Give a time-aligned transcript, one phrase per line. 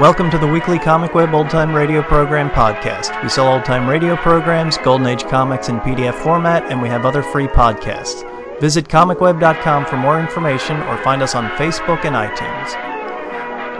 [0.00, 3.22] Welcome to the weekly Comic Web Old Time Radio Program podcast.
[3.22, 7.04] We sell old time radio programs, Golden Age comics in PDF format, and we have
[7.04, 8.24] other free podcasts.
[8.60, 12.72] Visit comicweb.com for more information or find us on Facebook and iTunes.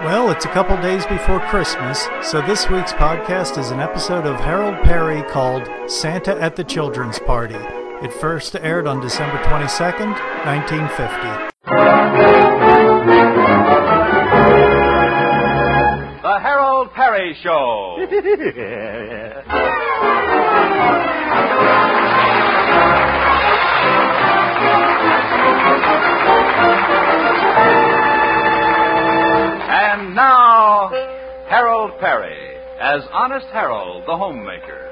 [0.04, 4.38] Well, it's a couple days before Christmas, so this week's podcast is an episode of
[4.40, 7.56] Harold Peary called Santa at the Children's Party.
[8.04, 10.10] It first aired on December 22nd,
[10.44, 11.49] 1950.
[17.34, 17.96] Show.
[29.70, 30.90] and now,
[31.48, 34.89] Harold Peary as Honest Harold, the homemaker.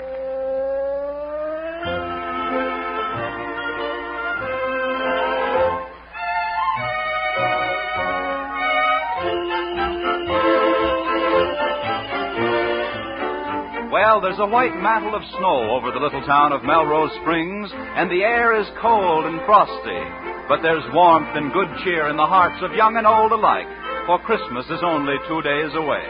[14.09, 18.11] Well, there's a white mantle of snow over the little town of Melrose Springs, and
[18.11, 20.00] the air is cold and frosty.
[20.48, 23.69] But there's warmth and good cheer in the hearts of young and old alike,
[24.06, 26.00] for Christmas is only two days away.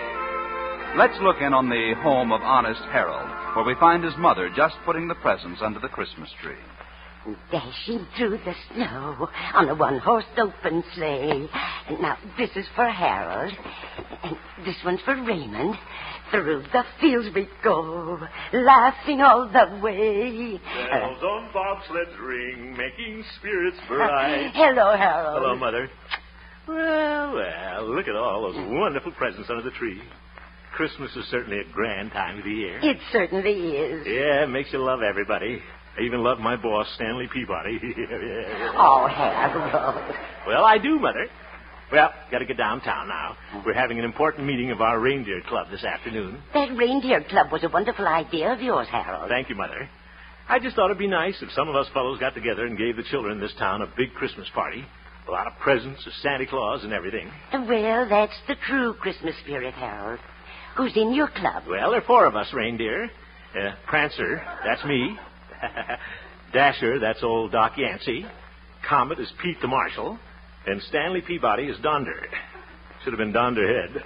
[0.94, 4.76] Let's look in on the home of Honest Harold, where we find his mother just
[4.86, 6.62] putting the presents under the Christmas tree.
[7.50, 11.48] Dashing through the snow on a one horse open sleigh.
[12.00, 13.52] Now, this is for Harold.
[14.22, 15.74] And this one's for Raymond.
[16.30, 18.18] Through the fields we go,
[18.52, 20.60] laughing all the way.
[20.90, 24.50] Bells on bobsleds ring, making spirits bright.
[24.54, 25.38] Hello, Harold.
[25.42, 25.88] Hello, Mother.
[26.66, 30.02] Well, well, look at all those wonderful presents under the tree.
[30.76, 32.78] Christmas is certainly a grand time of the year.
[32.82, 34.06] It certainly is.
[34.06, 35.60] Yeah, it makes you love everybody.
[35.98, 37.80] I even love my boss, Stanley Peabody.
[38.76, 40.14] Oh, Harold.
[40.46, 41.26] well, I do, Mother.
[41.90, 43.36] Well, got to get downtown now.
[43.64, 46.42] We're having an important meeting of our reindeer club this afternoon.
[46.52, 49.30] That reindeer club was a wonderful idea of yours, Harold.
[49.30, 49.88] Thank you, Mother.
[50.50, 52.96] I just thought it'd be nice if some of us fellows got together and gave
[52.96, 54.84] the children in this town a big Christmas party.
[55.26, 57.30] A lot of presents, a Santa Claus, and everything.
[57.52, 60.20] Well, that's the true Christmas spirit, Harold.
[60.76, 61.64] Who's in your club?
[61.68, 63.10] Well, there are four of us reindeer.
[63.54, 65.18] Uh, Prancer, that's me.
[66.52, 68.24] Dasher, that's old Doc Yancey.
[68.88, 70.18] Comet is Pete the Marshal.
[70.68, 72.26] And Stanley Peabody is Donder.
[73.02, 74.04] Should have been Donderhead.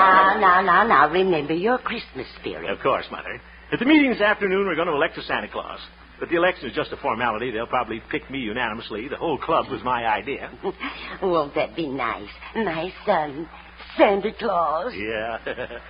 [0.00, 2.68] Now, now, now, now, remember your Christmas spirit.
[2.68, 3.40] Of course, Mother.
[3.72, 5.78] At the meeting this afternoon, we're going to elect a Santa Claus.
[6.18, 7.52] But the election is just a formality.
[7.52, 9.06] They'll probably pick me unanimously.
[9.06, 10.50] The whole club was my idea.
[11.22, 12.28] Won't that be nice?
[12.56, 13.48] My son,
[13.96, 14.92] Santa Claus.
[14.96, 15.38] Yeah.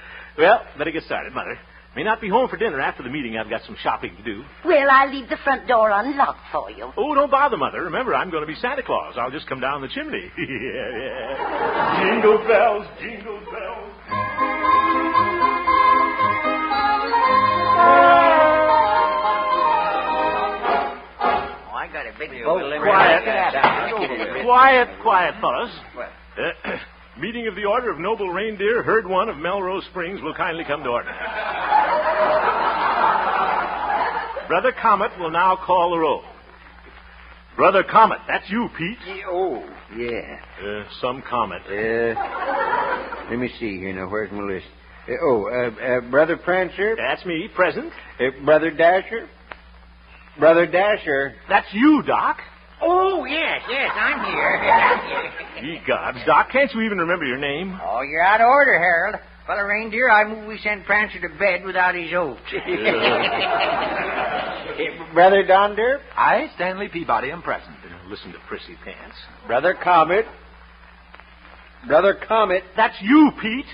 [0.39, 1.59] well, better get started, Mother.
[1.97, 3.37] May not be home for dinner after the meeting.
[3.37, 4.43] I've got some shopping to do.
[4.65, 6.91] Well, I'll leave the front door unlocked for you.
[6.97, 7.85] Oh, don't bother, Mother.
[7.85, 9.15] Remember, I'm going to be Santa Claus.
[9.17, 10.31] I'll just come down the chimney.
[10.39, 12.03] yeah, yeah.
[12.03, 14.95] Jingle bells, jingle bells.
[20.47, 22.73] Oh, I got a big boat.
[22.83, 24.45] Quiet.
[24.45, 25.71] Quiet, quiet, fellas.
[26.37, 26.77] Uh,
[27.21, 30.83] meeting of the Order of Noble Reindeer, Herd One of Melrose Springs will kindly come
[30.83, 31.11] to order.
[34.49, 36.23] Brother Comet will now call the roll.
[37.57, 38.99] Brother Comet, that's you, Pete.
[39.31, 39.65] Oh,
[39.97, 40.41] yeah.
[40.63, 41.63] Uh, some Comet.
[41.67, 44.09] Uh, let me see here now.
[44.11, 44.67] Where's my list?
[45.09, 47.93] Uh, oh, uh, uh, Brother Prancer, That's me, present.
[48.21, 49.29] uh, Brother Dasher,
[50.39, 51.35] Brother Dasher.
[51.49, 52.39] That's you, Doc.
[52.83, 55.33] Oh, yes, yes, I'm here.
[55.75, 57.79] Ye gods, Doc, can't you even remember your name?
[57.83, 59.17] oh, you're out of order, Harold.
[59.47, 62.41] Fellow reindeer, I move we send Prancer to bed without his oats.
[65.15, 67.77] Brother Donder, I, Stanley Peabody, am present.
[68.09, 69.17] Listen to Prissy Pants.
[69.47, 70.25] Brother Comet,
[71.87, 72.63] Brother Comet.
[72.75, 73.67] That's you, Pete.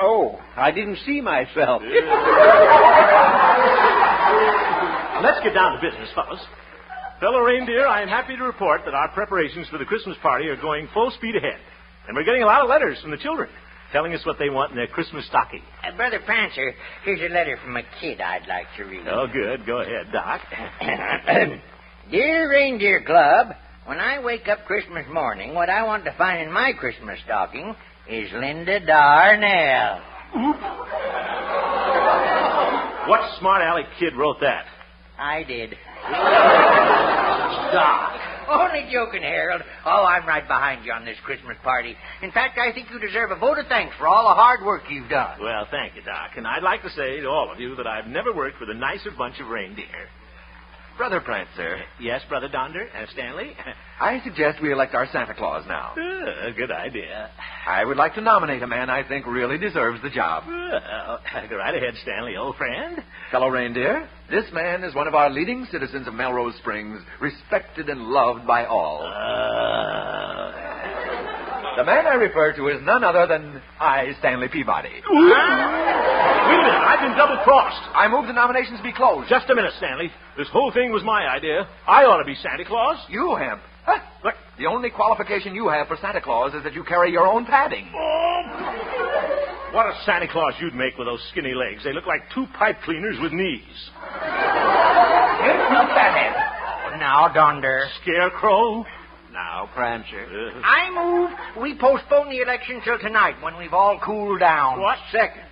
[0.00, 1.82] Oh, I didn't see myself.
[5.12, 6.40] Now, let's get down to business, fellas.
[7.20, 10.56] Fellow reindeer, I am happy to report that our preparations for the Christmas party are
[10.56, 11.60] going full speed ahead.
[12.08, 13.50] And we're getting a lot of letters from the children
[13.92, 15.62] telling us what they want in their Christmas stocking.
[15.82, 16.74] Uh, Brother Prancer,
[17.04, 19.06] here's a letter from a kid I'd like to read.
[19.08, 19.66] Oh, good.
[19.66, 20.40] Go ahead, Doc.
[22.10, 23.48] Dear Reindeer Club,
[23.86, 27.74] when I wake up Christmas morning, what I want to find in my Christmas stocking
[28.08, 30.00] is Linda Darnell.
[33.06, 34.66] What smart aleck kid wrote that?
[35.16, 35.76] I did.
[37.72, 38.20] Doc.
[38.50, 39.62] Only joking, Harold.
[39.84, 41.96] Oh, I'm right behind you on this Christmas party.
[42.22, 44.82] In fact, I think you deserve a vote of thanks for all the hard work
[44.90, 45.40] you've done.
[45.40, 46.32] Well, thank you, Doc.
[46.36, 48.74] And I'd like to say to all of you that I've never worked with a
[48.74, 50.08] nicer bunch of reindeer.
[50.96, 53.52] Brother Prancer, Yes, Brother Donder, uh, Stanley.
[54.00, 55.92] I suggest we elect our Santa Claus now.
[55.94, 57.30] Uh, good idea.
[57.68, 60.44] I would like to nominate a man I think really deserves the job.
[60.46, 61.20] Well,
[61.50, 62.98] go right ahead, Stanley, old friend.
[63.30, 68.00] Fellow reindeer, this man is one of our leading citizens of Melrose Springs, respected and
[68.08, 69.02] loved by all.
[69.04, 70.52] Uh,
[71.76, 75.02] The man I refer to is none other than I, Stanley Peabody.
[76.46, 77.82] Wait a minute, I've been double crossed.
[77.94, 79.28] I move the nominations be closed.
[79.28, 80.10] Just a minute, Stanley.
[80.36, 81.66] This whole thing was my idea.
[81.86, 82.98] I ought to be Santa Claus.
[83.08, 83.60] You, Hemp.
[83.84, 84.00] Huh?
[84.24, 87.46] Look, the only qualification you have for Santa Claus is that you carry your own
[87.46, 87.86] padding.
[89.72, 91.84] What a Santa Claus you'd make with those skinny legs.
[91.84, 93.90] They look like two pipe cleaners with knees.
[96.98, 97.86] Now, Donder.
[98.02, 98.84] Scarecrow?
[99.32, 100.24] Now, Prancer.
[100.24, 104.80] Uh, I move we postpone the election till tonight when we've all cooled down.
[104.80, 104.96] What?
[105.12, 105.45] Second.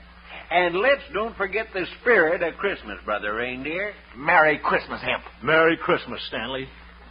[0.50, 3.92] And let's don't forget the spirit of Christmas, Brother Reindeer.
[4.16, 5.22] Merry Christmas, Hemp.
[5.42, 6.68] Merry Christmas, Stanley.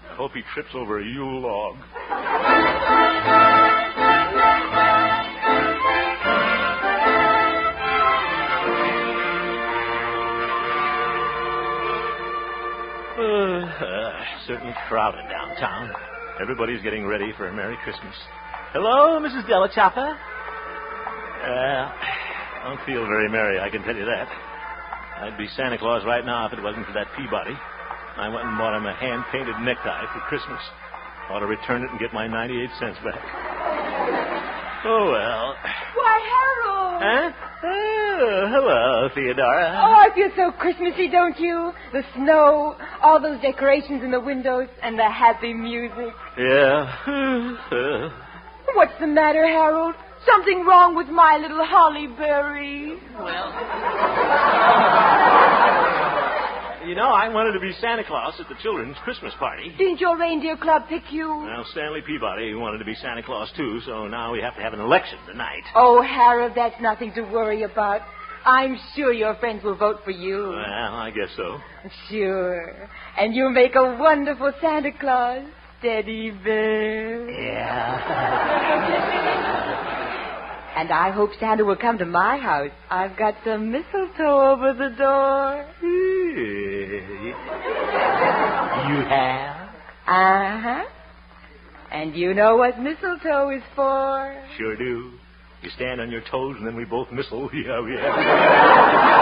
[0.09, 1.77] I hope he trips over a Yule log.
[13.17, 14.11] Uh,
[14.47, 15.91] certainly crowded downtown.
[16.41, 18.15] Everybody's getting ready for a Merry Christmas.
[18.73, 19.45] Hello, Mrs.
[19.47, 20.17] Delachapa.
[21.43, 21.91] Uh,
[22.63, 24.27] I don't feel very merry, I can tell you that.
[25.19, 27.51] I'd be Santa Claus right now if it wasn't for that Peabody.
[28.15, 30.61] I went and bought him a hand painted necktie for Christmas.
[31.29, 33.19] Ought to return it and get my 98 cents back.
[34.85, 35.55] Oh, well.
[35.95, 37.03] Why, Harold!
[37.03, 37.31] Huh?
[37.63, 39.81] Oh, hello, Theodora.
[39.83, 41.73] Oh, I feel so Christmassy, don't you?
[41.91, 46.13] The snow, all those decorations in the windows, and the happy music.
[46.37, 46.95] Yeah.
[48.73, 49.95] What's the matter, Harold?
[50.25, 52.97] Something wrong with my little holly berry?
[53.19, 53.51] Well.
[56.87, 59.73] You know, I wanted to be Santa Claus at the children's Christmas party.
[59.77, 61.27] Didn't your reindeer club pick you?
[61.29, 64.73] Well, Stanley Peabody wanted to be Santa Claus, too, so now we have to have
[64.73, 65.63] an election tonight.
[65.75, 68.01] Oh, Harold, that's nothing to worry about.
[68.45, 70.49] I'm sure your friends will vote for you.
[70.49, 71.57] Well, I guess so.
[72.09, 72.89] Sure.
[73.17, 75.45] And you'll make a wonderful Santa Claus,
[75.81, 77.29] Teddy Bear.
[77.29, 78.39] Yeah.
[80.75, 82.71] And I hope Santa will come to my house.
[82.89, 85.65] I've got some mistletoe over the door.
[88.89, 89.69] you have?
[90.07, 90.83] Uh huh.
[91.91, 94.35] And you know what mistletoe is for?
[94.57, 95.11] Sure do.
[95.61, 97.49] You stand on your toes and then we both mistle.
[97.53, 99.13] Yeah, yeah.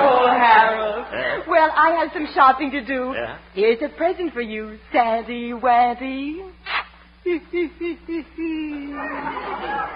[0.00, 1.04] Oh, Harold.
[1.12, 1.40] Yeah.
[1.48, 3.12] Well, I have some shopping to do.
[3.14, 3.38] Yeah?
[3.54, 6.48] Here's a present for you, Sandy Wanty.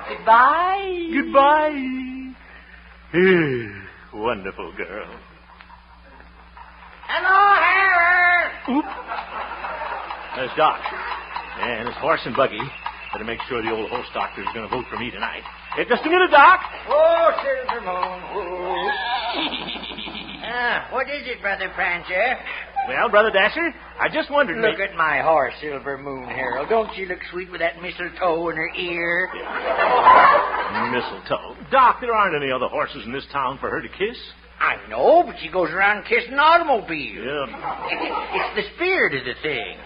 [0.08, 1.08] Goodbye.
[1.14, 2.34] Goodbye.
[4.12, 5.08] Wonderful girl.
[7.08, 8.52] Hello, Harold.
[8.68, 8.84] Oop.
[10.36, 10.80] There's Doc.
[11.60, 12.60] And his horse and buggy.
[13.12, 15.42] Better make sure the old horse doctor is going to vote for me tonight.
[15.74, 16.60] Hey, just a minute, Doc.
[16.88, 18.22] Oh, Silver Moon.
[18.32, 18.90] Oh.
[20.44, 22.36] ah, what is it, Brother Prancer?
[22.88, 24.58] Well, Brother Dasher, I just wondered.
[24.58, 26.68] Look at my horse, Silver Moon, Harold.
[26.68, 29.28] Don't she look sweet with that mistletoe in her ear?
[30.90, 31.56] Mistletoe.
[31.70, 34.16] Doc, there aren't any other horses in this town for her to kiss.
[34.58, 37.24] I know, but she goes around kissing automobiles.
[37.24, 37.46] Yeah.
[38.34, 39.76] It's the spirit of the thing.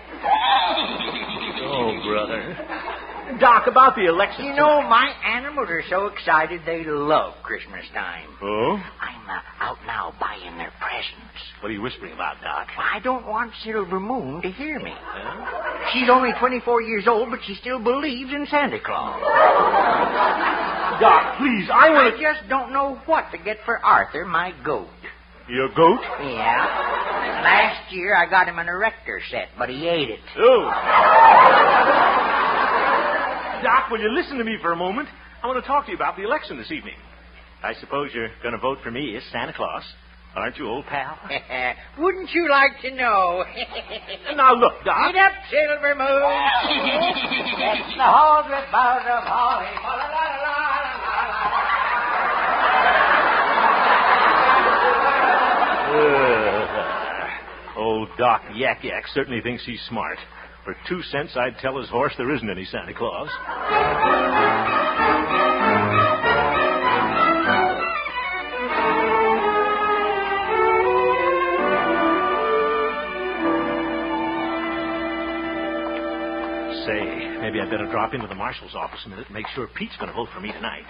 [1.64, 3.05] Oh, brother.
[3.40, 4.44] Doc, about the election.
[4.46, 8.28] You know, my animals are so excited they love Christmas time.
[8.40, 8.76] Oh?
[9.00, 11.36] I'm uh, out now buying their presents.
[11.60, 12.68] What are you whispering about, Doc?
[12.78, 14.92] I don't want Silver Moon to hear me.
[14.96, 15.90] Huh?
[15.92, 19.20] She's only 24 years old, but she still believes in Santa Claus.
[21.00, 22.22] Doc, please, I I want to.
[22.22, 24.88] just don't know what to get for Arthur, my goat.
[25.48, 26.00] Your goat?
[26.20, 27.42] Yeah.
[27.44, 30.20] Last year I got him an erector set, but he ate it.
[30.38, 30.70] Oh.
[33.62, 35.08] Doc, will you listen to me for a moment?
[35.42, 36.94] I want to talk to you about the election this evening.
[37.62, 39.82] I suppose you're going to vote for me as Santa Claus.
[40.34, 41.18] Aren't you, old pal?
[41.98, 43.42] Wouldn't you like to know?
[44.36, 45.12] now, look, Doc.
[45.12, 46.22] Get up, Silver Moon.
[47.58, 49.66] That's the halls with boughs of holly.
[49.82, 51.56] La, la, la, la, la, la, la.
[55.96, 60.18] Uh, old Doc Yak Yak certainly thinks he's smart.
[60.66, 63.28] For two cents, I'd tell his horse there isn't any Santa Claus.
[76.84, 79.96] Say, maybe I'd better drop into the marshal's office a minute and make sure Pete's
[79.98, 80.82] going to vote for me tonight.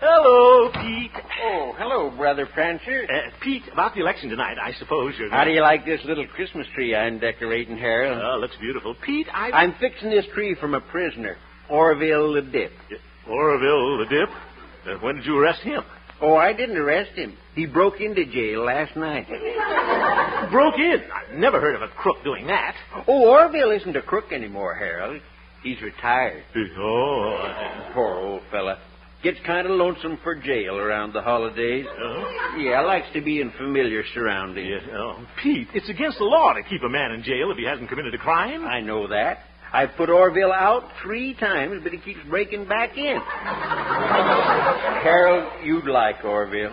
[0.00, 1.10] Hello, Pete.
[1.44, 3.04] Oh, hello, Brother Prancer.
[3.04, 5.28] Uh, Pete, about the election tonight, I suppose you're.
[5.30, 8.18] How do you like this little Christmas tree I'm decorating, Harold?
[8.22, 8.94] Oh, looks beautiful.
[9.04, 9.50] Pete, I.
[9.50, 11.36] I'm fixing this tree from a prisoner,
[11.68, 12.72] Orville the Dip.
[13.28, 14.28] Orville the Dip.
[14.86, 15.82] Uh, when did you arrest him?
[16.22, 17.36] Oh, I didn't arrest him.
[17.54, 19.26] He broke into jail last night.
[20.50, 21.02] Broke in.
[21.12, 22.74] I've never heard of a crook doing that.
[23.06, 25.20] Oh, Orville isn't a crook anymore, Harold.
[25.62, 26.42] He's retired.
[26.78, 27.90] Oh.
[27.92, 28.78] Poor old fella.
[29.22, 31.84] Gets kind of lonesome for jail around the holidays.
[31.88, 32.56] Oh.
[32.58, 34.82] Yeah, likes to be in familiar surroundings.
[34.88, 35.26] Yeah, oh.
[35.42, 38.14] Pete, it's against the law to keep a man in jail if he hasn't committed
[38.14, 38.64] a crime.
[38.64, 39.40] I know that.
[39.72, 43.20] I've put Orville out three times, but he keeps breaking back in.
[45.04, 46.72] Harold, you'd like Orville.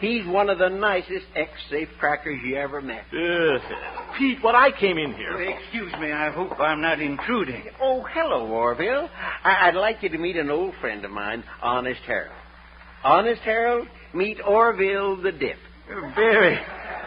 [0.00, 3.04] He's one of the nicest ex-safe crackers you ever met.
[3.12, 3.58] Uh,
[4.16, 5.40] Pete, what I came in here.
[5.42, 7.64] Excuse me, I hope I'm not intruding.
[7.80, 9.08] Oh, hello, Orville.
[9.44, 12.32] I- I'd like you to meet an old friend of mine, Honest Harold.
[13.02, 15.58] Honest Harold, meet Orville the Dip.
[16.14, 16.58] Very,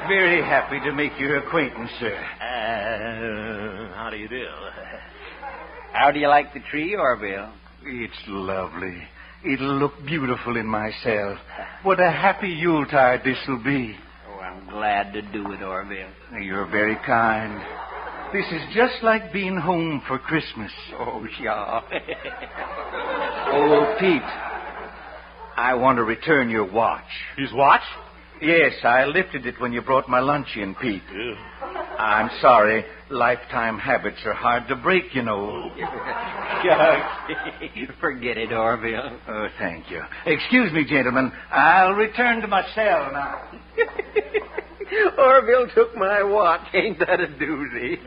[0.08, 2.16] very happy to make your acquaintance, sir.
[2.42, 4.48] Uh, how do you do?
[5.94, 7.52] How do you like the tree, Orville?
[7.84, 9.02] It's lovely.
[9.44, 11.38] It'll look beautiful in my cell.
[11.84, 13.96] What a happy Yuletide this will be.
[14.30, 16.10] Oh, I'm glad to do it, Orville.
[16.40, 17.60] You're very kind.
[18.34, 20.72] This is just like being home for Christmas.
[20.94, 21.82] Oh, yeah.
[23.54, 24.22] Oh, Pete,
[25.58, 27.04] I want to return your watch.
[27.38, 27.82] His watch?
[28.42, 31.02] Yes, I lifted it when you brought my lunch in, Pete.
[32.00, 32.86] I'm sorry.
[33.12, 35.72] Lifetime habits are hard to break, you know.
[37.74, 39.18] You forget it, Orville.
[39.28, 40.02] Oh, thank you.
[40.26, 41.32] Excuse me, gentlemen.
[41.52, 43.42] I'll return to my cell now.
[45.18, 46.68] Orville took my watch.
[46.74, 47.98] Ain't that a doozy?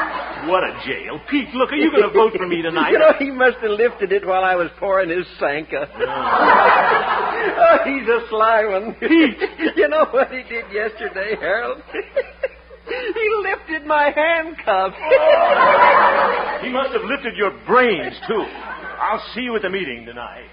[0.46, 1.20] What a jail.
[1.30, 2.90] Pete, look, are you going to vote for me tonight?
[2.90, 5.88] You know, he must have lifted it while I was pouring his Sanka.
[5.98, 8.94] oh, he's a sly one.
[9.00, 9.38] Pete!
[9.76, 11.82] you know what he did yesterday, Harold?
[11.92, 14.96] he lifted my handcuffs.
[15.00, 16.58] Oh.
[16.62, 18.44] He must have lifted your brains, too.
[19.00, 20.50] I'll see you at the meeting tonight.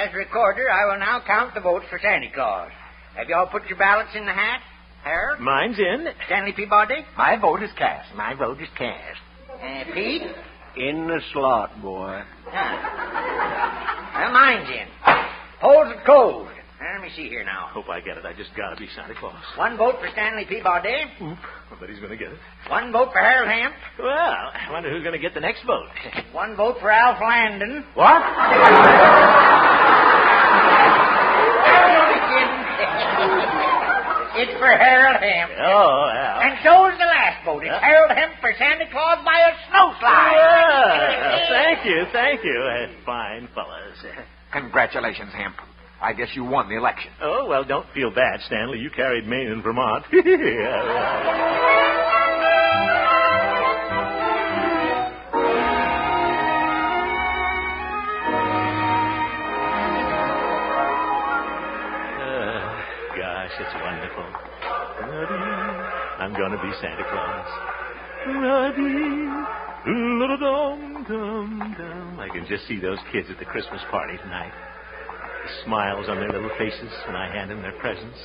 [0.00, 2.70] As recorder, I will now count the votes for Santa Claus.
[3.16, 4.60] Have you all put your ballots in the hat?
[5.04, 5.40] Harold?
[5.40, 6.06] Mine's in.
[6.26, 7.04] Stanley Peabody?
[7.18, 8.14] My vote is cast.
[8.16, 9.20] My vote is cast.
[9.52, 10.22] Uh, Pete?
[10.76, 12.22] In the slot, boy.
[12.46, 14.20] Huh.
[14.20, 14.86] Well, mine's in.
[15.60, 16.50] Polls are closed.
[16.80, 17.68] Let me see here now.
[17.72, 18.24] Hope I get it.
[18.24, 19.36] I just gotta be Santa Claus.
[19.56, 20.96] One vote for Stanley Peabody.
[21.20, 21.38] Oop.
[21.70, 22.38] I bet he's gonna get it.
[22.68, 23.74] One vote for Harold Hemp.
[23.98, 25.88] Well, I wonder who's gonna get the next vote.
[26.32, 27.84] One vote for Alf Landon.
[27.94, 28.22] What?
[31.70, 32.60] Only kidding.
[34.40, 35.52] It's for Harold Hemp.
[35.60, 36.40] Oh, yeah.
[36.48, 37.62] And so's the last vote.
[37.62, 40.32] It's Harold Hemp for Santa Claus by a snowslide.
[40.32, 41.48] Yeah.
[41.48, 42.56] Thank you, thank you.
[42.56, 44.00] Uh, fine fellas.
[44.52, 45.56] Congratulations, Hemp.
[46.00, 47.10] I guess you won the election.
[47.20, 48.78] Oh, well, don't feel bad, Stanley.
[48.78, 50.06] You carried Maine and Vermont.
[62.20, 62.60] Uh,
[63.16, 63.74] gosh, it's
[64.16, 64.40] wonderful.
[66.18, 67.46] I'm going to be Santa Claus.
[72.18, 74.52] I can just see those kids at the Christmas party tonight.
[75.44, 78.18] The smiles on their little faces when I hand them their presents.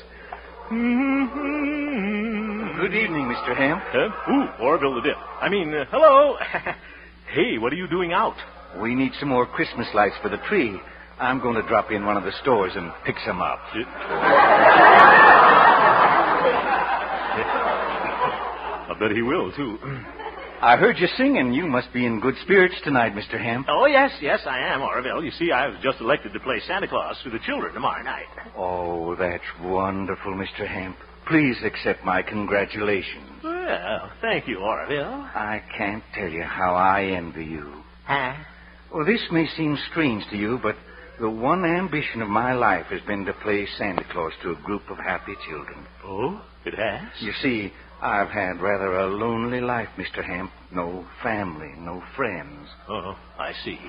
[2.80, 3.56] Good evening, Mr.
[3.56, 3.80] Ham.
[3.86, 4.10] Huh?
[4.32, 5.18] Ooh, Orville the Dip.
[5.42, 6.36] I mean, uh, hello.
[7.34, 8.36] hey, what are you doing out?
[8.82, 10.78] We need some more Christmas lights for the tree.
[11.20, 13.60] I'm going to drop in one of the stores and pick some up.
[18.88, 19.78] I bet he will, too.
[20.62, 21.54] I heard you singing.
[21.54, 23.40] You must be in good spirits tonight, Mr.
[23.42, 23.68] Hemp.
[23.70, 25.24] Oh, yes, yes, I am, Orville.
[25.24, 28.26] You see, I was just elected to play Santa Claus for the children tomorrow night.
[28.58, 30.66] Oh, that's wonderful, Mr.
[30.68, 30.96] Hemp.
[31.28, 33.44] Please accept my congratulations.
[33.44, 35.04] Well, thank you, Orville.
[35.36, 37.84] I can't tell you how I envy you.
[38.06, 38.34] Huh?
[38.94, 40.76] Well, this may seem strange to you, but
[41.20, 44.90] the one ambition of my life has been to play Santa Claus to a group
[44.90, 45.86] of happy children.
[46.04, 47.10] Oh, it has?
[47.22, 50.24] You see, I've had rather a lonely life, Mr.
[50.24, 50.52] Hemp.
[50.72, 52.68] No family, no friends.
[52.90, 53.80] Oh, I see.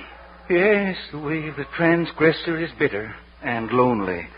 [0.48, 4.28] Yes, the way of the transgressor is bitter and lonely,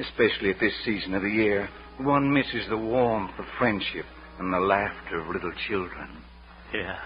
[0.00, 1.68] especially at this season of the year.
[1.98, 4.06] One misses the warmth of friendship
[4.38, 6.22] and the laughter of little children.
[6.72, 6.96] Yeah.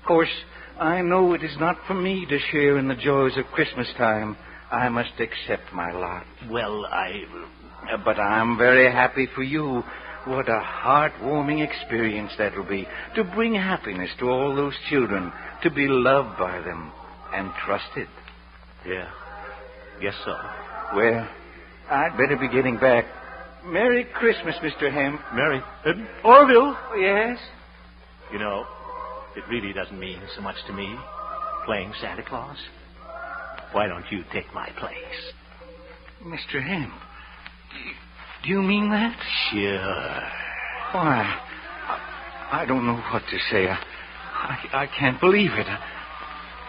[0.00, 0.32] Of course,
[0.80, 4.36] I know it is not for me to share in the joys of Christmas time.
[4.70, 6.24] I must accept my lot.
[6.50, 7.24] Well, I.
[8.04, 9.82] But I'm very happy for you.
[10.26, 15.32] What a heartwarming experience that'll be to bring happiness to all those children,
[15.62, 16.92] to be loved by them
[17.32, 18.08] and trusted.
[18.86, 19.08] Yeah,
[20.02, 20.36] guess so.
[20.94, 21.28] Well,
[21.90, 23.06] I'd better be getting back.
[23.64, 24.92] Merry Christmas, Mr.
[24.92, 25.20] Hemp.
[25.34, 25.60] Merry.
[25.84, 25.92] Uh,
[26.24, 26.76] Orville!
[26.98, 27.38] Yes?
[28.32, 28.66] You know,
[29.36, 30.94] it really doesn't mean so much to me
[31.64, 32.56] playing Santa Claus.
[33.72, 34.96] Why don't you take my place?
[36.24, 36.62] Mr.
[36.62, 36.92] Hemp,
[38.42, 39.16] do you mean that?
[39.50, 40.22] Sure.
[40.92, 41.38] Why,
[41.86, 43.68] I, I don't know what to say.
[43.68, 43.78] I,
[44.32, 45.66] I, I can't believe it.
[45.66, 45.78] I,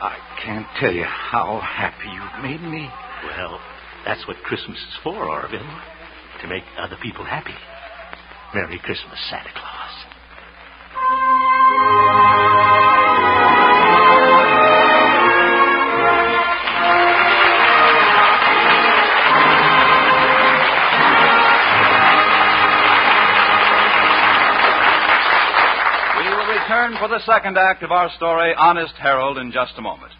[0.01, 2.89] I can't tell you how happy you've made me.
[3.25, 3.59] Well,
[4.05, 5.79] that's what Christmas is for, Orville.
[6.41, 7.55] To make other people happy.
[8.53, 9.78] Merry Christmas, Santa Claus.
[27.19, 30.13] The second act of our story, Honest Harold, in just a moment.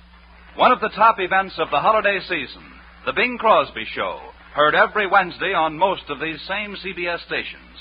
[0.58, 2.62] One of the top events of the holiday season,
[3.06, 4.20] The Bing Crosby Show,
[4.54, 7.72] heard every Wednesday on most of these same CBS stations.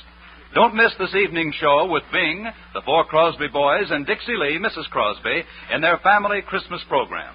[0.54, 4.88] Don't miss this evening's show with Bing, the four Crosby boys, and Dixie Lee, Mrs.
[4.88, 5.42] Crosby,
[5.74, 7.34] in their family Christmas program.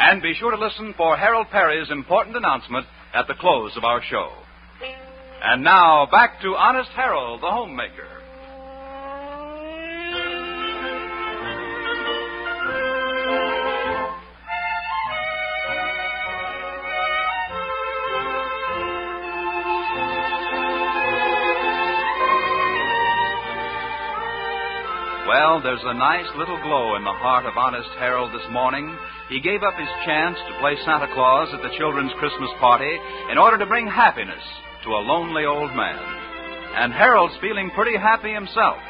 [0.00, 4.02] And be sure to listen for Harold Peary's important announcement at the close of our
[4.10, 4.32] show.
[5.44, 8.15] And now, back to Honest Harold, the homemaker.
[25.36, 28.88] Well, there's a nice little glow in the heart of Honest Harold this morning.
[29.28, 32.88] He gave up his chance to play Santa Claus at the children's Christmas party
[33.30, 34.40] in order to bring happiness
[34.84, 36.00] to a lonely old man.
[36.80, 38.80] And Harold's feeling pretty happy himself.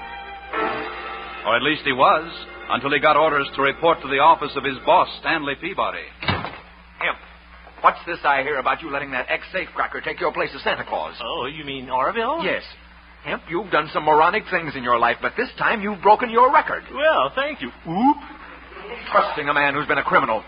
[1.50, 2.30] Or at least he was,
[2.70, 6.06] until he got orders to report to the office of his boss, Stanley Peabody.
[6.22, 7.18] Hemp,
[7.80, 11.18] what's this I hear about you letting that ex-safecracker take your place as Santa Claus?
[11.18, 12.44] Oh, you mean Orville?
[12.44, 12.62] Yes.
[13.24, 16.52] Hemp, you've done some moronic things in your life, but this time you've broken your
[16.52, 16.85] record.
[16.94, 17.68] Well, thank you.
[17.68, 18.16] Oop.
[19.11, 20.44] Trusting a man who's been a criminal.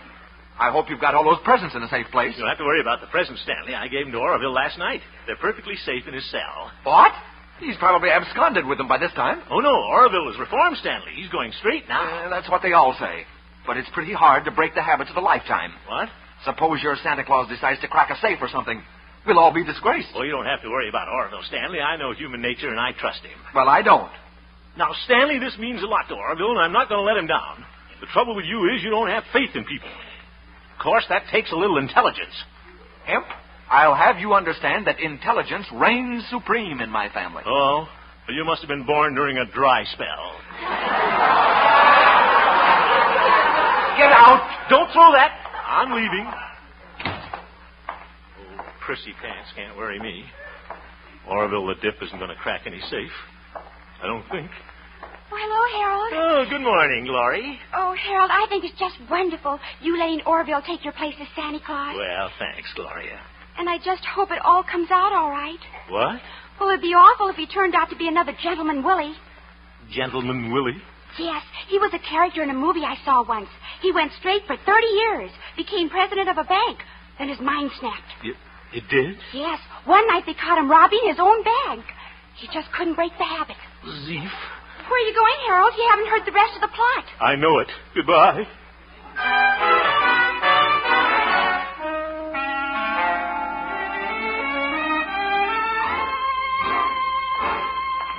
[0.59, 2.33] I hope you've got all those presents in a safe place.
[2.35, 3.75] You don't have to worry about the presents, Stanley.
[3.75, 5.01] I gave them to Orville last night.
[5.25, 6.71] They're perfectly safe in his cell.
[6.83, 7.11] What?
[7.59, 9.41] He's probably absconded with them by this time.
[9.49, 9.71] Oh, no.
[9.71, 11.11] Orville is reformed, Stanley.
[11.15, 12.03] He's going straight now.
[12.03, 13.23] Uh, that's what they all say.
[13.67, 15.71] But it's pretty hard to break the habits of a lifetime.
[15.87, 16.09] What?
[16.45, 18.81] Suppose your Santa Claus decides to crack a safe or something.
[19.25, 20.09] We'll all be disgraced.
[20.15, 21.79] Well, you don't have to worry about Orville, Stanley.
[21.79, 23.37] I know human nature, and I trust him.
[23.53, 24.11] Well, I don't.
[24.77, 27.27] Now, Stanley, this means a lot to Orville, and I'm not going to let him
[27.27, 27.65] down.
[27.99, 29.89] The trouble with you is you don't have faith in people.
[29.89, 32.33] Of course, that takes a little intelligence.
[33.05, 33.25] Hemp,
[33.69, 37.43] I'll have you understand that intelligence reigns supreme in my family.
[37.45, 37.87] Oh,
[38.27, 40.31] well, you must have been born during a dry spell.
[43.97, 44.67] Get out!
[44.69, 45.31] Don't throw that.
[45.67, 46.25] I'm leaving.
[48.89, 50.25] Prissy pants can't worry me.
[51.29, 53.13] Orville the Dip isn't going to crack any safe.
[54.01, 54.49] I don't think.
[54.49, 56.09] Oh, hello, Harold.
[56.17, 57.59] Oh, good morning, Glory.
[57.77, 61.59] Oh, Harold, I think it's just wonderful you letting Orville take your place as Santa
[61.63, 61.93] Claus.
[61.95, 63.21] Well, thanks, Gloria.
[63.59, 65.61] And I just hope it all comes out all right.
[65.89, 66.17] What?
[66.59, 69.13] Well, it'd be awful if he turned out to be another Gentleman Willie.
[69.93, 70.81] Gentleman Willie?
[71.19, 73.49] Yes, he was a character in a movie I saw once.
[73.83, 76.79] He went straight for 30 years, became president of a bank.
[77.19, 78.25] Then his mind snapped.
[78.25, 78.35] It,
[78.73, 79.17] it did?
[79.33, 81.85] Yes, one night they caught him robbing his own bank.
[82.37, 83.57] He just couldn't break the habit.
[83.85, 84.31] Zeef.
[84.89, 85.73] Where are you going, Harold?
[85.77, 87.05] You haven't heard the rest of the plot.
[87.21, 87.67] I know it.
[87.95, 88.47] Goodbye.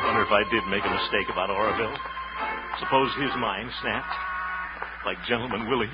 [0.04, 1.94] Wonder if I did make a mistake about Orville.
[2.80, 4.14] Suppose his mind snapped.
[5.06, 5.92] Like Gentleman Willie.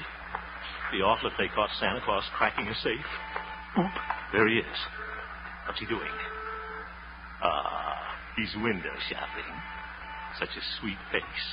[0.92, 3.11] Be awful if they caught Santa Claus cracking a safe.
[3.79, 3.92] Oop,
[4.33, 4.79] there he is.
[5.67, 6.15] What's he doing?
[7.43, 9.53] Ah, he's window shopping.
[10.39, 11.47] Such a sweet face.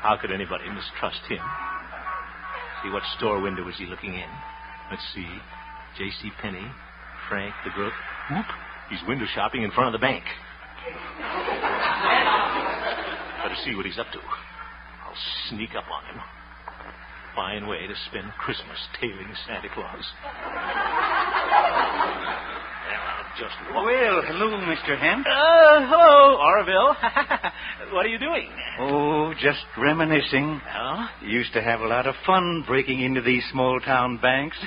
[0.00, 1.42] How could anybody mistrust him?
[2.82, 4.30] See, what store window was he looking in?
[4.90, 5.28] Let's see.
[5.98, 6.30] J.C.
[6.40, 6.66] Penney,
[7.28, 7.92] Frank the Groot.
[8.30, 8.46] Whoop!
[8.90, 10.24] He's window shopping in front of the bank.
[13.42, 14.18] Better see what he's up to.
[14.18, 15.14] I'll
[15.48, 16.22] sneak up on him.
[17.34, 20.04] Fine way to spend Christmas tailing Santa Claus.
[21.48, 23.84] Well, just walk.
[23.86, 24.98] Well, hello, Mr.
[24.98, 25.26] Hemp.
[25.26, 26.94] Uh, hello, Orville.
[27.94, 28.48] what are you doing?
[28.80, 30.60] Oh, just reminiscing.
[30.76, 31.08] Oh?
[31.24, 34.56] Used to have a lot of fun breaking into these small town banks.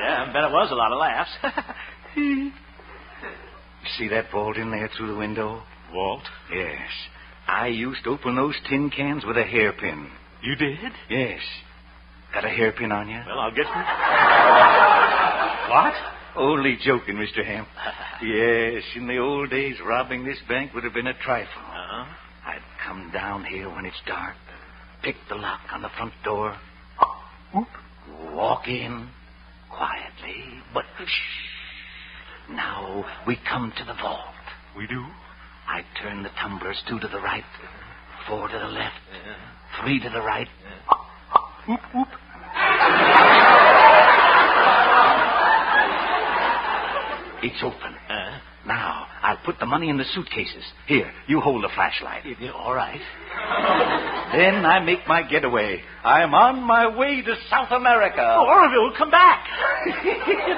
[0.00, 1.30] Yeah, I bet it was a lot of laughs.
[3.98, 5.62] see that vault in there through the window?
[5.92, 6.22] Vault?
[6.52, 6.88] Yes.
[7.46, 10.08] I used to open those tin cans with a hairpin.
[10.42, 10.78] You did?
[11.10, 11.40] Yes.
[12.34, 13.20] Got a hairpin on you?
[13.26, 13.74] Well, I'll get some.
[15.72, 15.94] what?
[16.36, 17.44] Only joking, Mr.
[17.44, 17.68] Hemp.
[18.22, 21.62] yes, in the old days, robbing this bank would have been a trifle.
[21.62, 22.04] Uh-huh.
[22.46, 24.36] I'd come down here when it's dark,
[25.02, 26.54] pick the lock on the front door,
[28.32, 29.08] walk in
[29.70, 32.50] quietly, but shh.
[32.50, 34.24] Now we come to the vault.
[34.76, 35.04] We do?
[35.68, 37.44] I turn the tumblers two to the right,
[38.26, 38.96] four to the left,
[39.82, 40.48] three to the right.
[41.68, 42.08] Whoop, whoop.
[47.40, 47.94] It's open.
[48.10, 50.64] Uh, Now, I'll put the money in the suitcases.
[50.88, 52.24] Here, you hold the flashlight.
[52.54, 53.00] all right.
[54.32, 55.80] Then I make my getaway.
[56.04, 58.20] I'm on my way to South America.
[58.20, 59.46] Oh, Orville, come back.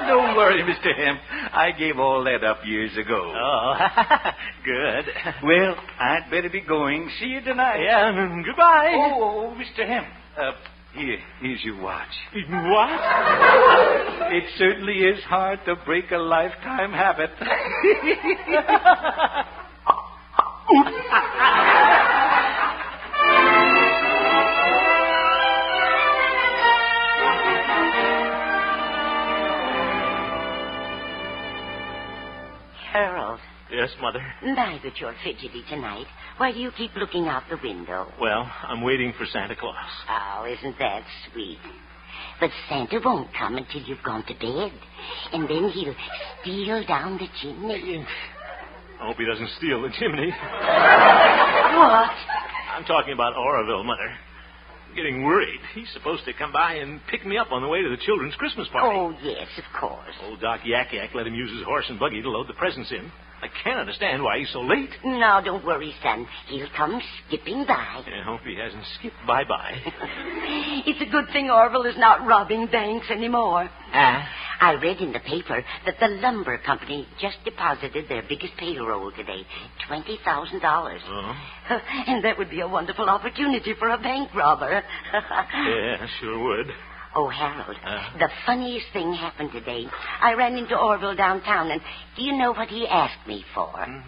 [0.07, 0.93] Don't worry, Mr.
[0.97, 1.19] Hemp.
[1.53, 3.31] I gave all that up years ago.
[3.35, 3.73] Oh,
[4.65, 5.05] good.
[5.43, 7.09] Well, I'd better be going.
[7.19, 7.83] See you tonight.
[7.83, 8.91] Yeah, mm, goodbye.
[8.95, 9.87] Oh, oh, Mr.
[9.87, 10.07] Hemp.
[10.35, 10.51] Uh,
[10.93, 12.07] here, here's your watch.
[12.33, 12.99] What?
[14.33, 17.31] It certainly is hard to break a lifetime habit.
[34.01, 34.21] Mother.
[34.43, 36.05] my, but you're fidgety tonight.
[36.37, 38.07] Why do you keep looking out the window?
[38.19, 39.75] Well, I'm waiting for Santa Claus.
[40.09, 41.59] Oh, isn't that sweet?
[42.39, 44.71] But Santa won't come until you've gone to bed.
[45.33, 45.95] And then he'll
[46.41, 48.05] steal down the chimney.
[48.99, 50.31] I hope he doesn't steal the chimney.
[51.71, 52.11] What?
[52.75, 54.11] I'm talking about Orville, Mother.
[54.89, 55.59] I'm getting worried.
[55.73, 58.35] He's supposed to come by and pick me up on the way to the children's
[58.35, 58.93] Christmas party.
[58.93, 60.13] Oh, yes, of course.
[60.23, 62.91] Old Doc Yak Yak let him use his horse and buggy to load the presents
[62.91, 63.09] in.
[63.41, 64.89] I can't understand why he's so late.
[65.03, 66.27] Now, don't worry, son.
[66.47, 67.73] He'll come skipping by.
[68.05, 69.81] I hope he hasn't skipped bye-bye.
[70.85, 73.69] It's a good thing Orville is not robbing banks anymore.
[73.93, 74.27] Ah?
[74.61, 79.41] I read in the paper that the lumber company just deposited their biggest payroll today,
[79.89, 80.63] $20,000.
[80.63, 81.33] Uh-huh.
[82.07, 84.83] And that would be a wonderful opportunity for a bank robber.
[85.13, 86.67] Yeah, sure would.
[87.13, 88.17] Oh, Harold, Uh?
[88.19, 89.85] the funniest thing happened today.
[90.21, 91.81] I ran into Orville downtown, and
[92.15, 93.67] do you know what he asked me for?
[93.67, 93.99] Hmm?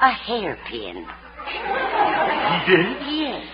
[0.00, 1.06] A hairpin.
[1.46, 2.86] He did?
[3.10, 3.46] Yes.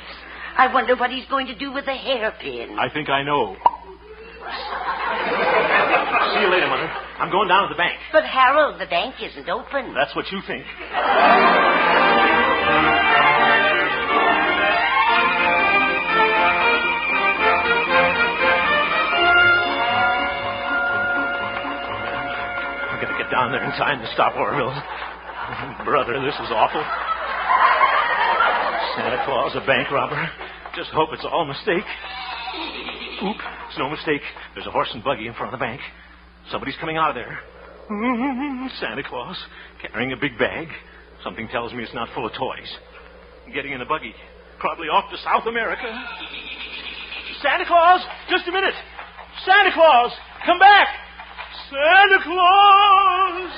[0.59, 2.79] I wonder what he's going to do with a hairpin.
[2.79, 3.57] I think I know.
[6.35, 6.91] See you later, Mother.
[7.19, 7.99] I'm going down to the bank.
[8.12, 9.95] But, Harold, the bank isn't open.
[9.95, 10.65] That's what you think.
[23.27, 24.75] Get down there in time to stop Orville.
[25.85, 26.83] Brother, this is awful.
[28.97, 30.31] Santa Claus, a bank robber.
[30.75, 31.87] Just hope it's all a mistake.
[33.25, 33.37] Oop,
[33.69, 34.23] it's no mistake.
[34.55, 35.81] There's a horse and buggy in front of the bank.
[36.51, 37.39] Somebody's coming out of there.
[37.91, 38.67] Mm-hmm.
[38.81, 39.37] Santa Claus,
[39.81, 40.69] carrying a big bag.
[41.25, 42.71] Something tells me it's not full of toys.
[43.55, 44.15] Getting in a buggy.
[44.59, 45.87] Probably off to South America.
[47.43, 48.75] Santa Claus, just a minute.
[49.45, 50.12] Santa Claus,
[50.45, 51.06] come back.
[51.71, 53.53] Santa Claus.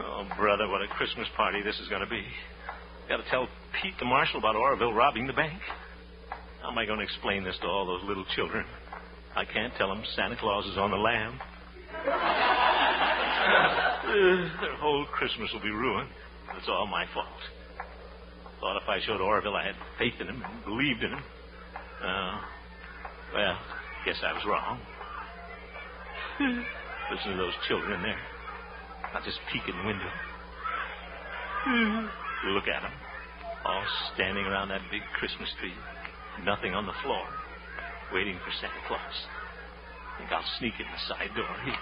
[0.00, 2.22] Oh, brother, what a Christmas party this is going to be.
[3.08, 3.46] Got to tell
[3.82, 5.60] Pete the marshal about Orville robbing the bank.
[6.62, 8.64] How am I going to explain this to all those little children?
[9.36, 11.40] I can't tell them Santa Claus is on the lam.
[14.14, 16.08] Uh, their whole Christmas will be ruined.
[16.56, 17.26] It's all my fault.
[18.60, 21.22] Thought if I showed Orville I had faith in him and believed in him.
[22.00, 22.38] Uh,
[23.34, 23.58] well,
[24.06, 24.78] guess I was wrong.
[27.10, 28.20] Listen to those children in there.
[29.14, 30.10] I'll just peek in the window.
[32.54, 32.94] Look at them.
[33.64, 33.82] All
[34.14, 35.74] standing around that big Christmas tree.
[36.44, 37.26] Nothing on the floor.
[38.12, 39.26] Waiting for Santa Claus.
[40.18, 41.74] Think I'll sneak in the side door here.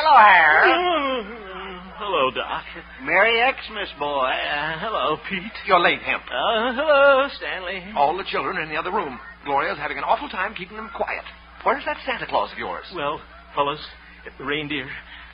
[0.00, 1.26] Hello, Harold.
[2.00, 2.64] hello, Doc.
[3.04, 4.32] Merry Xmas, boy.
[4.32, 5.52] Uh, hello, Pete.
[5.68, 6.24] You're late, Hemp.
[6.24, 7.84] Uh, hello, Stanley.
[7.94, 9.20] All the children are in the other room.
[9.44, 11.20] Gloria's having an awful time keeping them quiet.
[11.64, 12.86] Where's that Santa Claus of yours?
[12.96, 13.20] Well,
[13.54, 13.80] fellas,
[14.38, 14.88] the reindeer,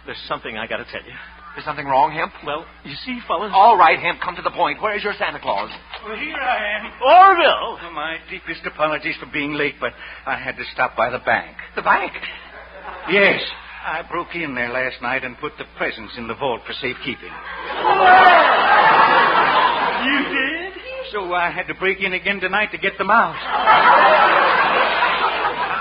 [0.05, 1.15] there's something I got to tell you.
[1.57, 2.33] Is something wrong, Hemp?
[2.45, 3.53] Well, you see, fellas.
[3.55, 4.83] All right, Hemp, come to the point.
[4.83, 5.71] Where's your Santa Claus?
[6.05, 6.85] Well, here I am.
[7.07, 7.79] Orville!
[7.87, 9.93] Oh, my deepest apologies for being late, but
[10.27, 11.55] I had to stop by the bank.
[11.77, 12.11] The bank.
[13.09, 13.41] Yes.
[13.87, 17.31] I broke in there last night and put the presents in the vault for safekeeping.
[20.03, 20.73] You did?
[21.13, 23.39] So I had to break in again tonight to get them out.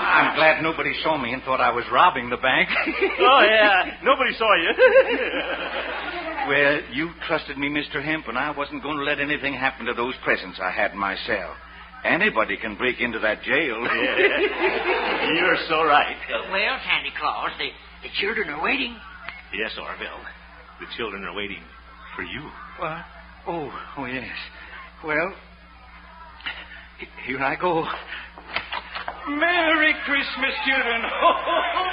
[0.06, 2.68] I'm glad nobody saw me and thought I was robbing the bank.
[2.70, 3.98] oh, yeah.
[4.04, 4.70] Nobody saw you.
[6.48, 8.00] well, you trusted me, Mr.
[8.04, 10.98] Hemp, and I wasn't going to let anything happen to those presents I had in
[10.98, 11.56] my cell.
[12.04, 13.82] Anybody can break into that jail.
[13.82, 15.32] Yeah.
[15.34, 16.16] You're so right.
[16.52, 17.70] Well, Santa Claus, the,
[18.06, 18.94] the children are waiting.
[19.52, 20.22] Yes, Orville.
[20.78, 21.62] The children are waiting
[22.14, 22.42] for you.
[22.78, 23.02] What?
[23.48, 24.30] Oh, oh, yes.
[25.04, 25.34] Well,
[27.26, 27.84] here and I go.
[29.28, 31.02] Merry Christmas, children.
[31.18, 31.34] Oh,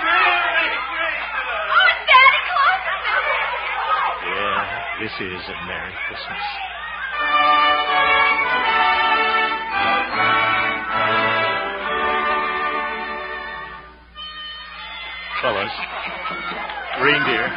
[0.04, 1.18] Merry Christmas.
[1.74, 2.84] Oh, Santa Claus
[4.30, 4.62] Yeah,
[5.02, 6.44] this is a Merry Christmas.
[15.42, 15.93] Fellas,
[17.02, 17.48] reindeer.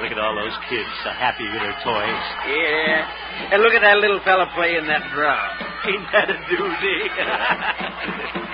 [0.00, 2.24] Look at all those kids so happy with their toys.
[2.48, 3.54] Yeah.
[3.54, 5.48] And look at that little fella playing that drum.
[5.86, 6.98] Ain't that a doozy?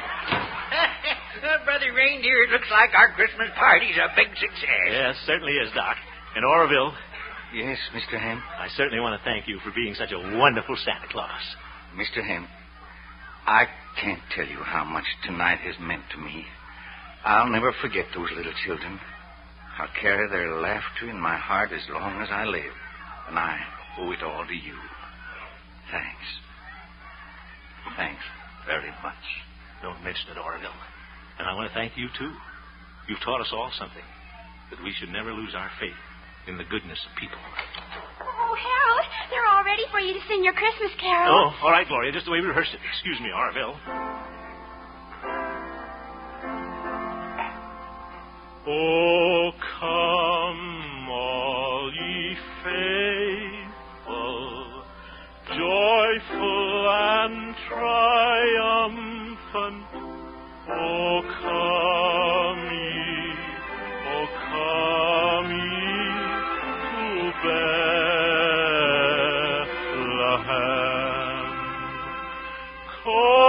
[1.65, 4.89] Brother Reindeer, it looks like our Christmas party's a big success.
[4.91, 5.97] yes, certainly is, Doc.
[6.37, 6.93] And Orville,
[7.55, 8.21] Yes, Mr.
[8.21, 8.43] Hemp.
[8.59, 11.41] I certainly want to thank you for being such a wonderful Santa Claus.
[11.97, 12.21] Mr.
[12.27, 12.47] Hemp,
[13.47, 13.65] I
[14.03, 16.45] can't tell you how much tonight has meant to me.
[17.25, 18.99] I'll never forget those little children.
[19.79, 22.75] I'll carry their laughter in my heart as long as I live.
[23.29, 23.59] And I
[23.99, 24.75] owe it all to you.
[25.91, 26.27] Thanks.
[27.97, 28.23] Thanks
[28.67, 29.25] very much.
[29.83, 30.75] Don't mention it, Orville.
[31.39, 32.33] And I want to thank you, too.
[33.09, 34.05] You've taught us all something
[34.71, 35.97] that we should never lose our faith
[36.47, 37.39] in the goodness of people.
[38.21, 41.53] Oh, Harold, they're all ready for you to sing your Christmas carol.
[41.53, 42.81] Oh, all right, Gloria, just the way we rehearsed it.
[42.85, 43.77] Excuse me, Orville.
[48.71, 49.51] Oh,
[49.81, 54.45] come, all ye faithful,
[55.47, 58.69] joyful and triumphant.
[60.69, 63.33] Oh, come ye,
[64.13, 65.97] oh, come ye
[66.85, 67.33] to
[69.99, 70.69] Bethlehem.
[73.03, 73.48] Come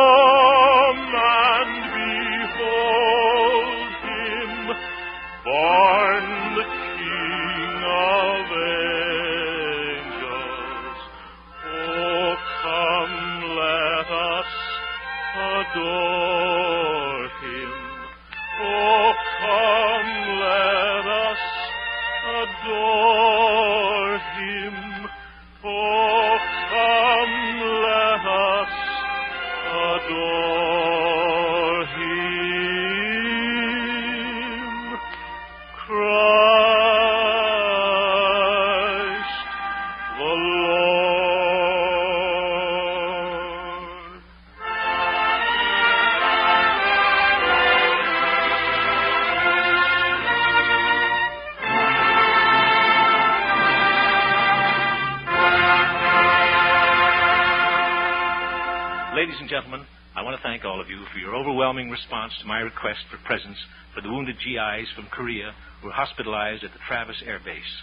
[61.90, 63.60] overwhelming response to my request for presents
[63.94, 67.74] for the wounded GIs from Korea who are hospitalized at the Travis Air Base.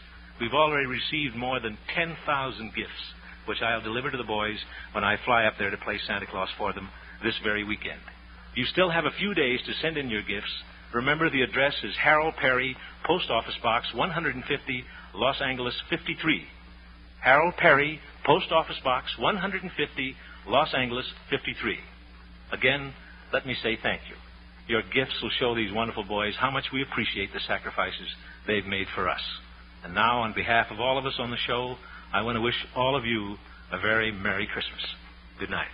[0.40, 3.14] We've already received more than 10,000 gifts,
[3.46, 4.58] which I'll deliver to the boys
[4.92, 6.88] when I fly up there to play Santa Claus for them
[7.22, 8.00] this very weekend.
[8.54, 10.52] You still have a few days to send in your gifts.
[10.94, 16.44] Remember, the address is Harold Peary, Post Office Box 150, Los Angeles 53.
[17.20, 20.16] Harold Peary, Post Office Box 150,
[20.46, 21.78] Los Angeles 53.
[22.52, 22.94] Again,
[23.32, 24.16] let me say thank you.
[24.68, 28.08] Your gifts will show these wonderful boys how much we appreciate the sacrifices
[28.46, 29.22] they've made for us.
[29.84, 31.76] And now, on behalf of all of us on the show,
[32.12, 33.36] I want to wish all of you
[33.70, 34.84] a very Merry Christmas.
[35.38, 35.68] Good night.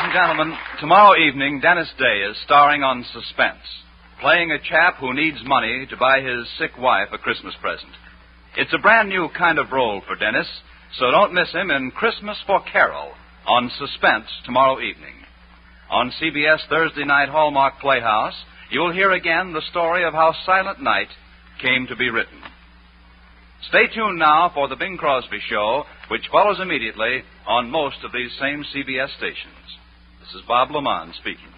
[0.00, 3.60] Ladies and gentlemen, tomorrow evening, Dennis Day is starring on Suspense,
[4.18, 7.92] playing a chap who needs money to buy his sick wife a Christmas present.
[8.56, 10.48] It's a brand new kind of role for Dennis,
[10.98, 13.12] so don't miss him in Christmas for Carol
[13.46, 15.16] on Suspense tomorrow evening.
[15.90, 21.08] On CBS Thursday night Hallmark Playhouse, you'll hear again the story of how Silent Night
[21.60, 22.40] came to be written.
[23.68, 28.30] Stay tuned now for the Bing Crosby Show, which follows immediately on most of these
[28.40, 29.76] same CBS stations.
[30.30, 31.50] This is Bob LeMond speaking.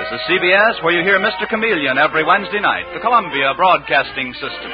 [0.00, 1.48] This is CBS, where you hear Mr.
[1.48, 4.72] Chameleon every Wednesday night, the Columbia Broadcasting System.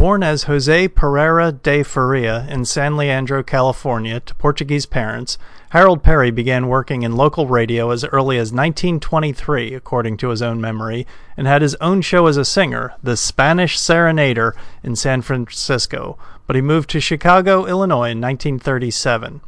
[0.00, 5.36] Born as Jose Pereira de Faria in San Leandro, California, to Portuguese parents,
[5.72, 10.58] Harold Peary began working in local radio as early as 1923, according to his own
[10.58, 16.16] memory, and had his own show as a singer, The Spanish Serenader, in San Francisco,
[16.46, 19.42] but he moved to Chicago, Illinois in 1937.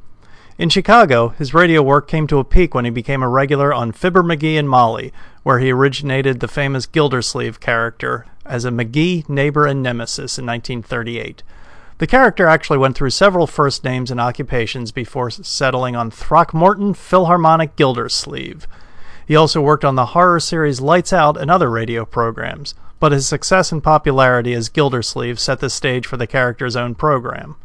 [0.58, 3.90] In Chicago, his radio work came to a peak when he became a regular on
[3.90, 9.66] Fibber McGee and Molly, where he originated the famous Gildersleeve character as a McGee neighbor
[9.66, 11.42] and nemesis in 1938.
[11.96, 17.76] The character actually went through several first names and occupations before settling on Throckmorton Philharmonic
[17.76, 18.66] Gildersleeve.
[19.26, 23.26] He also worked on the horror series Lights Out and other radio programs, but his
[23.26, 27.56] success and popularity as Gildersleeve set the stage for the character's own program.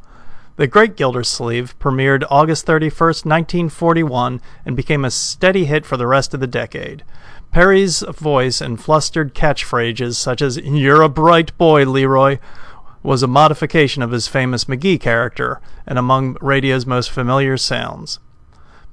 [0.55, 6.33] The Great Gildersleeve premiered August 31, 1941, and became a steady hit for the rest
[6.33, 7.03] of the decade.
[7.51, 12.39] Peary's voice and flustered catchphrases such as You're a bright boy, Leroy,
[13.03, 18.19] was a modification of his famous McGee character and among radio's most familiar sounds.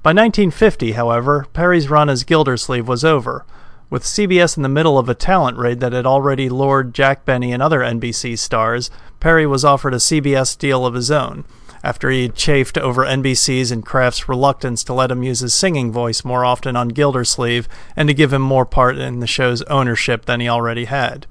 [0.01, 3.45] By 1950, however, Peary's run as Gildersleeve was over.
[3.89, 7.51] With CBS in the middle of a talent raid that had already lured Jack Benny
[7.51, 8.89] and other NBC stars,
[9.19, 11.43] Peary was offered a CBS deal of his own,
[11.85, 15.91] after he had chafed over NBC's and Kraft's reluctance to let him use his singing
[15.91, 20.25] voice more often on Gildersleeve and to give him more part in the show's ownership
[20.25, 21.27] than he already had.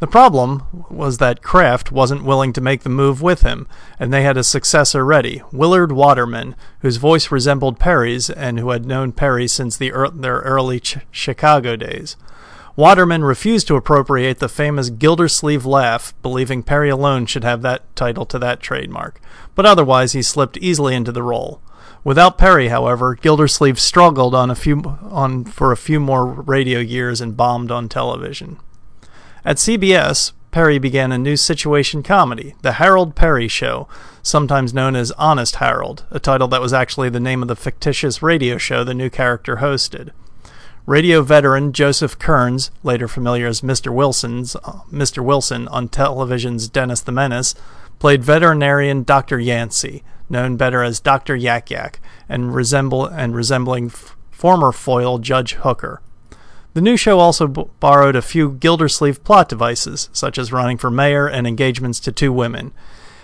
[0.00, 3.68] The problem was that Kraft wasn't willing to make the move with him,
[3.98, 8.86] and they had a successor ready, Willard Waterman, whose voice resembled Peary's and who had
[8.86, 12.16] known Peary since the er- their early ch- Chicago days.
[12.76, 18.26] Waterman refused to appropriate the famous Gildersleeve laugh, believing Peary alone should have that title
[18.26, 19.18] to that trademark,
[19.54, 21.62] but otherwise he slipped easily into the role.
[22.04, 27.22] Without Peary, however, Gildersleeve struggled on a few on for a few more radio years
[27.22, 28.58] and bombed on television.
[29.42, 33.88] At CBS, Peary began a new situation comedy, The Harold Peary Show,
[34.22, 38.22] sometimes known as Honest Harold, a title that was actually the name of the fictitious
[38.22, 40.10] radio show the new character hosted.
[40.86, 43.92] Radio veteran Joseph Kearns, later familiar as Mr.
[43.92, 45.22] Wilson's uh, Mr.
[45.22, 47.56] Wilson on television's Dennis the Menace,
[47.98, 49.40] played veterinarian Dr.
[49.40, 51.34] Yancey, known better as Dr.
[51.34, 56.00] Yak Yak, and resemble and resembling f- former foil Judge Hooker.
[56.74, 60.90] The new show also b- borrowed a few Gildersleeve plot devices, such as running for
[60.90, 62.72] mayor and engagements to two women.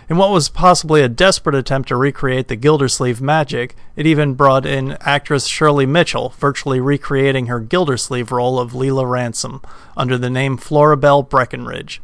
[0.08, 4.66] In what was possibly a desperate attempt to recreate the Gildersleeve magic, it even brought
[4.66, 9.62] in actress Shirley Mitchell, virtually recreating her Gildersleeve role of Leila Ransom
[9.96, 12.02] under the name Florabelle Breckenridge.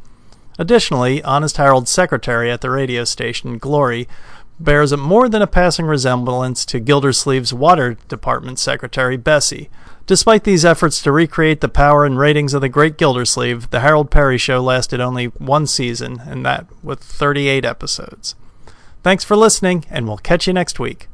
[0.59, 4.09] Additionally, Honest Harold's secretary at the radio station, Glory,
[4.59, 9.71] bears more than a passing resemblance to Gildersleeve's water department secretary, Bessie.
[10.09, 14.11] Despite these efforts to recreate the power and ratings of the Great Gildersleeve, the Harold
[14.11, 18.35] Peary Show lasted only one season, and that with 38 episodes.
[19.03, 21.09] Thanks for listening, and we'll catch you next week.